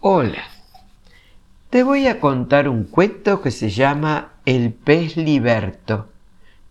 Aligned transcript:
Hola, 0.00 0.44
te 1.70 1.82
voy 1.82 2.06
a 2.06 2.20
contar 2.20 2.68
un 2.68 2.84
cuento 2.84 3.40
que 3.40 3.50
se 3.50 3.70
llama 3.70 4.34
El 4.44 4.74
pez 4.74 5.16
liberto 5.16 6.08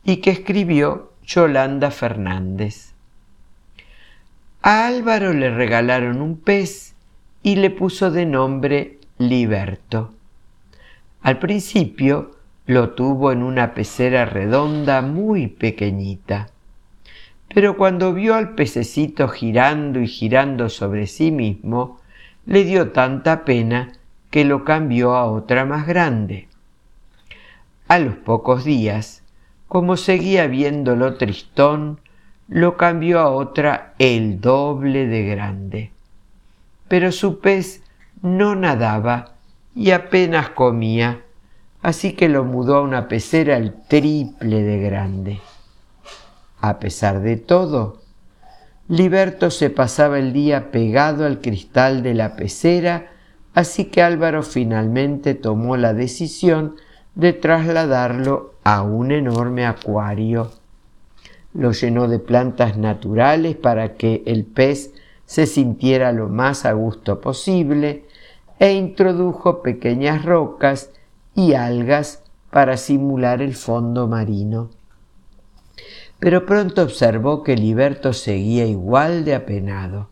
y 0.04 0.17
que 0.17 0.29
escribió 0.29 1.12
Yolanda 1.25 1.89
Fernández. 1.89 2.93
A 4.61 4.85
Álvaro 4.85 5.33
le 5.33 5.49
regalaron 5.49 6.21
un 6.21 6.38
pez 6.38 6.93
y 7.41 7.55
le 7.55 7.71
puso 7.71 8.12
de 8.12 8.28
nombre 8.28 8.99
Liberto. 9.17 10.13
Al 11.23 11.39
principio 11.39 12.35
lo 12.67 12.92
tuvo 12.92 13.31
en 13.31 13.42
una 13.42 13.73
pecera 13.73 14.26
redonda 14.26 15.01
muy 15.01 15.47
pequeñita, 15.47 16.52
pero 17.53 17.76
cuando 17.76 18.13
vio 18.13 18.35
al 18.35 18.53
pececito 18.53 19.27
girando 19.30 19.99
y 19.99 20.07
girando 20.07 20.70
sobre 20.70 21.07
sí 21.07 21.31
mismo, 21.31 21.99
le 22.45 22.63
dio 22.63 22.91
tanta 22.91 23.45
pena 23.45 23.91
que 24.30 24.45
lo 24.45 24.63
cambió 24.63 25.16
a 25.16 25.26
otra 25.26 25.66
más 25.66 25.88
grande. 25.88 26.48
A 27.88 27.99
los 27.99 28.16
pocos 28.16 28.63
días, 28.63 29.23
como 29.67 29.98
seguía 29.98 30.48
viéndolo 30.48 31.16
tristón, 31.16 32.00
lo 32.48 32.77
cambió 32.77 33.20
a 33.20 33.30
otra 33.30 33.94
el 33.98 34.39
doble 34.41 35.08
de 35.08 35.23
grande. 35.23 35.91
Pero 36.88 37.12
su 37.12 37.39
pez 37.39 37.81
no 38.22 38.55
nadaba 38.55 39.34
y 39.73 39.91
apenas 39.91 40.50
comía, 40.50 41.22
así 41.81 42.14
que 42.14 42.30
lo 42.30 42.44
mudó 42.44 42.77
a 42.77 42.81
una 42.81 43.08
pecera 43.08 43.58
el 43.58 43.73
triple 43.88 44.62
de 44.62 44.80
grande. 44.80 45.39
A 46.62 46.80
pesar 46.80 47.22
de 47.22 47.38
todo, 47.38 48.05
Liberto 48.88 49.49
se 49.49 49.71
pasaba 49.71 50.20
el 50.20 50.31
día 50.31 50.70
pegado 50.70 51.25
al 51.25 51.41
cristal 51.41 52.03
de 52.03 52.13
la 52.13 52.35
pecera, 52.35 53.08
así 53.55 53.85
que 53.85 54.03
Álvaro 54.03 54.44
finalmente 54.44 55.34
tomó 55.34 55.75
la 55.75 55.95
decisión 55.95 56.75
de 57.16 57.33
trasladarlo 57.33 58.53
a 58.64 58.83
un 58.83 59.11
enorme 59.11 59.66
acuario. 59.66 60.52
Lo 61.55 61.72
llenó 61.72 62.08
de 62.08 62.19
plantas 62.19 62.77
naturales 62.77 63.55
para 63.55 63.95
que 63.95 64.22
el 64.27 64.45
pez 64.45 64.94
se 65.25 65.47
sintiera 65.47 66.11
lo 66.11 66.30
más 66.30 66.64
a 66.64 66.73
gusto 66.73 67.22
posible 67.22 68.05
e 68.59 68.73
introdujo 68.73 69.64
pequeñas 69.64 70.23
rocas 70.23 70.92
y 71.33 71.53
algas 71.53 72.22
para 72.52 72.77
simular 72.77 73.42
el 73.42 73.55
fondo 73.55 74.08
marino 74.08 74.70
pero 76.19 76.45
pronto 76.45 76.81
observó 76.81 77.44
que 77.44 77.55
Liberto 77.55 78.13
seguía 78.13 78.66
igual 78.66 79.25
de 79.25 79.35
apenado. 79.35 80.09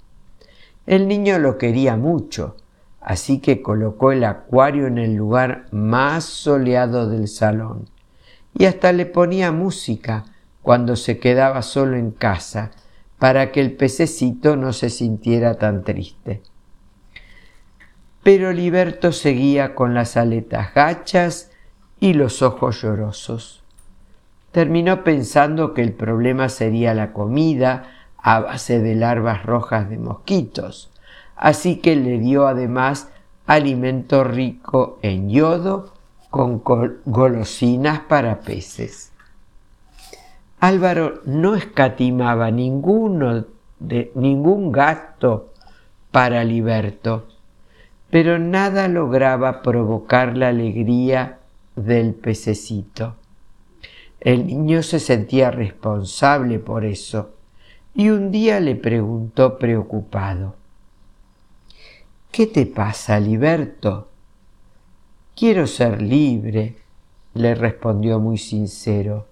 El 0.85 1.07
niño 1.07 1.39
lo 1.39 1.57
quería 1.57 1.95
mucho, 1.95 2.57
así 2.99 3.39
que 3.39 3.61
colocó 3.61 4.11
el 4.11 4.23
acuario 4.23 4.87
en 4.87 4.97
el 4.97 5.15
lugar 5.15 5.65
más 5.71 6.25
soleado 6.25 7.09
del 7.09 7.27
salón 7.27 7.89
y 8.53 8.65
hasta 8.65 8.91
le 8.91 9.05
ponía 9.05 9.51
música 9.51 10.25
cuando 10.61 10.95
se 10.95 11.19
quedaba 11.19 11.61
solo 11.61 11.97
en 11.97 12.11
casa 12.11 12.71
para 13.17 13.51
que 13.51 13.61
el 13.61 13.73
pececito 13.73 14.55
no 14.55 14.73
se 14.73 14.89
sintiera 14.89 15.55
tan 15.55 15.83
triste. 15.83 16.41
Pero 18.21 18.51
Liberto 18.53 19.11
seguía 19.11 19.75
con 19.75 19.93
las 19.93 20.17
aletas 20.17 20.73
gachas 20.73 21.51
y 21.99 22.13
los 22.13 22.41
ojos 22.41 22.81
llorosos 22.81 23.62
terminó 24.53 25.03
pensando 25.03 25.73
que 25.73 25.81
el 25.81 25.93
problema 25.93 26.47
sería 26.47 26.93
la 26.93 27.11
comida 27.11 27.87
a 28.17 28.39
base 28.39 28.79
de 28.79 28.93
larvas 28.93 29.43
rojas 29.43 29.89
de 29.89 29.97
mosquitos, 29.97 30.91
así 31.35 31.77
que 31.77 31.95
le 31.95 32.19
dio 32.19 32.47
además 32.47 33.09
alimento 33.47 34.23
rico 34.23 34.99
en 35.01 35.29
yodo 35.29 35.93
con 36.29 36.61
golosinas 37.05 38.01
para 38.01 38.41
peces. 38.41 39.11
Álvaro 40.59 41.21
no 41.25 41.55
escatimaba 41.55 42.51
ninguno 42.51 43.45
de, 43.79 44.11
ningún 44.13 44.71
gasto 44.71 45.51
para 46.11 46.43
Liberto, 46.43 47.27
pero 48.11 48.37
nada 48.37 48.87
lograba 48.87 49.63
provocar 49.63 50.37
la 50.37 50.49
alegría 50.49 51.39
del 51.75 52.13
pececito. 52.13 53.15
El 54.23 54.47
niño 54.47 54.83
se 54.83 55.01
sentía 55.01 55.51
responsable 55.51 56.57
por 56.57 56.85
eso 56.85 57.31
y 57.93 58.07
un 58.07 58.31
día 58.31 58.61
le 58.61 58.75
preguntó 58.75 59.57
preocupado, 59.59 60.55
¿Qué 62.31 62.47
te 62.47 62.65
pasa, 62.65 63.19
Liberto? 63.19 64.07
Quiero 65.35 65.67
ser 65.67 66.01
libre, 66.01 66.77
le 67.33 67.53
respondió 67.53 68.17
muy 68.21 68.37
sincero. 68.37 69.27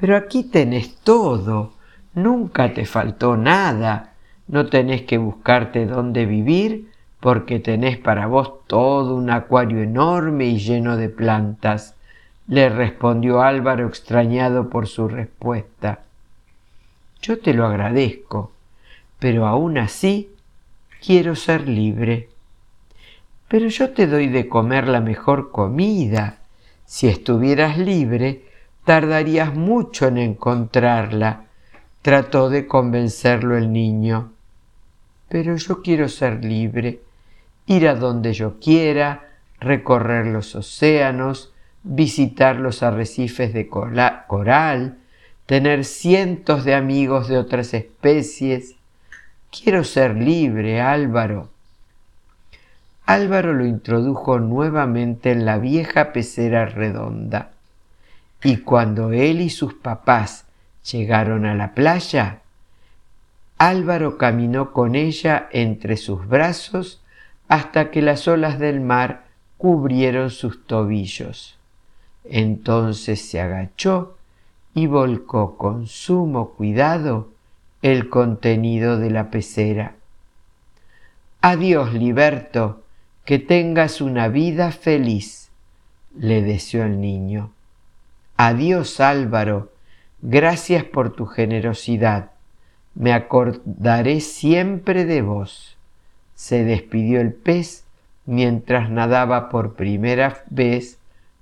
Pero 0.00 0.16
aquí 0.16 0.42
tenés 0.42 0.96
todo, 0.96 1.74
nunca 2.14 2.74
te 2.74 2.84
faltó 2.84 3.36
nada, 3.36 4.14
no 4.48 4.66
tenés 4.66 5.02
que 5.02 5.18
buscarte 5.18 5.86
dónde 5.86 6.26
vivir 6.26 6.90
porque 7.20 7.60
tenés 7.60 7.96
para 7.96 8.26
vos 8.26 8.66
todo 8.66 9.14
un 9.14 9.30
acuario 9.30 9.80
enorme 9.80 10.46
y 10.46 10.58
lleno 10.58 10.96
de 10.96 11.08
plantas 11.08 11.94
le 12.48 12.70
respondió 12.70 13.42
Álvaro 13.42 13.86
extrañado 13.86 14.70
por 14.70 14.88
su 14.88 15.06
respuesta. 15.06 16.00
Yo 17.20 17.38
te 17.40 17.52
lo 17.52 17.66
agradezco, 17.66 18.52
pero 19.18 19.46
aún 19.46 19.76
así 19.76 20.30
quiero 21.04 21.36
ser 21.36 21.68
libre. 21.68 22.30
Pero 23.48 23.68
yo 23.68 23.90
te 23.90 24.06
doy 24.06 24.28
de 24.28 24.48
comer 24.48 24.88
la 24.88 25.00
mejor 25.00 25.50
comida. 25.50 26.38
Si 26.86 27.06
estuvieras 27.06 27.76
libre, 27.76 28.44
tardarías 28.84 29.54
mucho 29.54 30.06
en 30.06 30.16
encontrarla. 30.16 31.44
Trató 32.00 32.48
de 32.48 32.66
convencerlo 32.66 33.58
el 33.58 33.72
niño. 33.72 34.32
Pero 35.28 35.56
yo 35.56 35.82
quiero 35.82 36.08
ser 36.08 36.42
libre, 36.42 37.00
ir 37.66 37.88
a 37.88 37.94
donde 37.94 38.32
yo 38.32 38.58
quiera, 38.58 39.28
recorrer 39.60 40.26
los 40.26 40.54
océanos, 40.54 41.52
visitar 41.88 42.56
los 42.56 42.82
arrecifes 42.82 43.54
de 43.54 43.68
coral, 43.68 44.98
tener 45.46 45.86
cientos 45.86 46.64
de 46.64 46.74
amigos 46.74 47.28
de 47.28 47.38
otras 47.38 47.72
especies. 47.72 48.76
Quiero 49.50 49.84
ser 49.84 50.14
libre, 50.14 50.82
Álvaro. 50.82 51.48
Álvaro 53.06 53.54
lo 53.54 53.64
introdujo 53.64 54.38
nuevamente 54.38 55.32
en 55.32 55.46
la 55.46 55.56
vieja 55.56 56.12
pecera 56.12 56.66
redonda. 56.66 57.52
Y 58.44 58.58
cuando 58.58 59.10
él 59.12 59.40
y 59.40 59.48
sus 59.48 59.72
papás 59.72 60.44
llegaron 60.92 61.46
a 61.46 61.54
la 61.54 61.72
playa, 61.72 62.40
Álvaro 63.56 64.18
caminó 64.18 64.72
con 64.72 64.94
ella 64.94 65.48
entre 65.52 65.96
sus 65.96 66.28
brazos 66.28 67.02
hasta 67.48 67.90
que 67.90 68.02
las 68.02 68.28
olas 68.28 68.58
del 68.58 68.80
mar 68.82 69.24
cubrieron 69.56 70.28
sus 70.28 70.66
tobillos. 70.66 71.57
Entonces 72.30 73.22
se 73.28 73.40
agachó 73.40 74.16
y 74.74 74.86
volcó 74.86 75.56
con 75.56 75.86
sumo 75.86 76.50
cuidado 76.50 77.30
el 77.82 78.10
contenido 78.10 78.98
de 78.98 79.10
la 79.10 79.30
pecera. 79.30 79.94
Adiós, 81.40 81.94
Liberto, 81.94 82.82
que 83.24 83.38
tengas 83.38 84.00
una 84.00 84.28
vida 84.28 84.72
feliz, 84.72 85.50
le 86.16 86.42
deseó 86.42 86.84
el 86.84 87.00
niño. 87.00 87.50
Adiós, 88.36 89.00
Álvaro, 89.00 89.72
gracias 90.20 90.84
por 90.84 91.14
tu 91.14 91.26
generosidad. 91.26 92.32
Me 92.94 93.12
acordaré 93.12 94.20
siempre 94.20 95.04
de 95.04 95.22
vos. 95.22 95.76
Se 96.34 96.64
despidió 96.64 97.20
el 97.20 97.32
pez 97.32 97.84
mientras 98.26 98.90
nadaba 98.90 99.48
por 99.48 99.74
primera 99.74 100.44
vez 100.50 100.98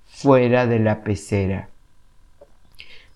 fuera 0.06 0.66
de 0.66 0.78
la 0.78 1.02
pecera. 1.02 1.68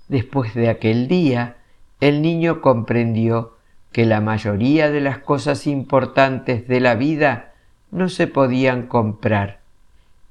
Después 0.09 0.55
de 0.55 0.69
aquel 0.69 1.09
día, 1.09 1.57
el 2.01 2.23
niño 2.23 2.61
comprendió 2.61 3.57
que 3.93 4.07
la 4.07 4.21
mayoría 4.21 4.91
de 4.91 5.01
las 5.01 5.19
cosas 5.19 5.67
importantes 5.67 6.67
de 6.69 6.81
la 6.81 6.95
vida 6.95 7.53
no 7.91 8.09
se 8.09 8.27
podían 8.27 8.87
comprar 8.87 9.61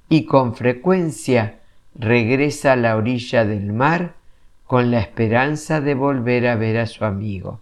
y 0.09 0.25
con 0.25 0.55
frecuencia 0.55 1.59
regresa 1.95 2.73
a 2.73 2.75
la 2.75 2.95
orilla 2.95 3.45
del 3.45 3.73
mar 3.73 4.15
con 4.65 4.91
la 4.91 4.99
esperanza 4.99 5.81
de 5.81 5.93
volver 5.93 6.47
a 6.47 6.55
ver 6.55 6.77
a 6.77 6.85
su 6.85 7.05
amigo. 7.05 7.59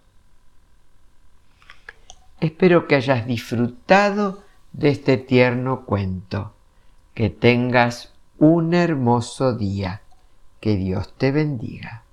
Espero 2.40 2.86
que 2.86 2.94
hayas 2.94 3.26
disfrutado 3.26 4.44
de 4.72 4.90
este 4.90 5.16
tierno 5.16 5.84
cuento. 5.84 6.52
Que 7.14 7.30
tengas 7.30 8.12
un 8.38 8.74
hermoso 8.74 9.54
día. 9.54 10.02
Que 10.60 10.76
Dios 10.76 11.14
te 11.16 11.32
bendiga. 11.32 12.04